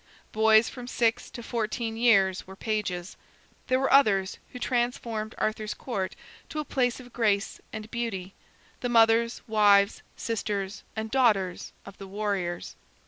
[0.31, 3.17] Boys from six to fourteen years were pages.
[3.67, 6.15] There were others who transformed Arthur's Court
[6.49, 8.33] to a place of grace and beauty,
[8.79, 12.75] the mothers, wives, sisters, and daughters of the warriors.